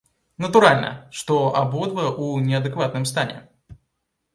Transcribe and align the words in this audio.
Натуральна, 0.45 0.89
што 1.21 1.39
абодва 1.61 2.09
ў 2.09 2.49
неадэкватным 2.49 3.11
стане. 3.15 3.41